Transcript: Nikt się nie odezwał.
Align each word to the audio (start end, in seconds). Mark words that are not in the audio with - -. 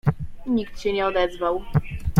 Nikt 0.47 0.79
się 0.79 0.93
nie 0.93 1.07
odezwał. 1.07 1.61